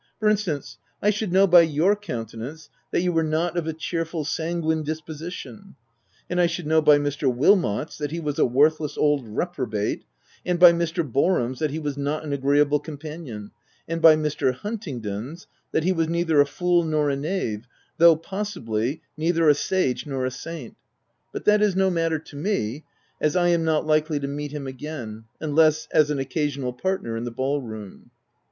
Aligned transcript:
For 0.19 0.27
instance, 0.29 0.79
I 0.99 1.11
should 1.11 1.31
know 1.31 1.45
by 1.45 1.61
your 1.61 1.95
countenance 1.95 2.69
that 2.89 3.01
you 3.03 3.13
were 3.13 3.21
not 3.21 3.55
of 3.55 3.67
a 3.67 3.73
cheerful, 3.73 4.25
sanguine 4.25 4.81
disposition; 4.81 5.75
and 6.27 6.41
I 6.41 6.47
should 6.47 6.65
know 6.65 6.81
by 6.81 6.97
Mr. 6.97 7.31
Wilmot's 7.31 7.99
that 7.99 8.09
he 8.09 8.19
was 8.19 8.39
a 8.39 8.45
worthless 8.47 8.97
old 8.97 9.27
reprobate, 9.27 10.03
and 10.43 10.57
by 10.59 10.71
Mr. 10.71 11.07
Boar 11.07 11.39
ham's 11.39 11.59
that 11.59 11.69
he 11.69 11.77
was 11.77 11.99
not 11.99 12.23
an 12.23 12.33
agreeable 12.33 12.79
companion, 12.79 13.51
and 13.87 14.01
by 14.01 14.15
Mr. 14.15 14.55
Huntingdon's 14.55 15.45
that 15.71 15.83
he 15.83 15.91
was 15.91 16.09
neither 16.09 16.41
a 16.41 16.47
fool 16.47 16.83
nor 16.83 17.11
a 17.11 17.15
knave, 17.15 17.67
though, 17.99 18.15
possibly, 18.15 19.03
neither 19.15 19.47
a 19.49 19.53
sage 19.53 20.07
nor 20.07 20.25
a 20.25 20.31
saint— 20.31 20.75
but 21.31 21.45
that 21.45 21.61
is 21.61 21.75
no 21.75 21.91
matter 21.91 22.17
to 22.17 22.35
me, 22.35 22.85
as 23.21 23.35
I 23.35 23.49
am 23.49 23.63
not 23.63 23.85
likely 23.85 24.19
to 24.19 24.27
meet 24.27 24.51
him 24.51 24.65
again— 24.65 25.25
unless 25.39 25.87
as 25.91 26.09
an 26.09 26.17
occasional 26.17 26.73
partner 26.73 27.15
in 27.15 27.23
the 27.23 27.29
ballroom. 27.29 28.09